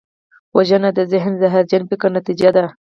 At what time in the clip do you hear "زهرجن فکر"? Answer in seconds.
1.41-2.09